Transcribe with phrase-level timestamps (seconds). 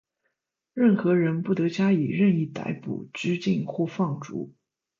[0.73, 4.51] 任何人不得加以任意逮捕、拘禁或放逐。